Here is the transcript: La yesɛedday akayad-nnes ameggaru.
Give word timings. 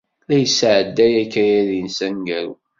La 0.29 0.35
yesɛedday 0.37 1.13
akayad-nnes 1.23 1.97
ameggaru. 2.07 2.53